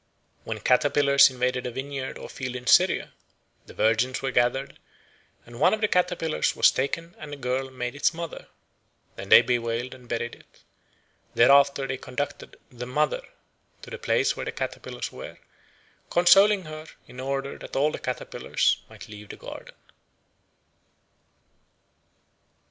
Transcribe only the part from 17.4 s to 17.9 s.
that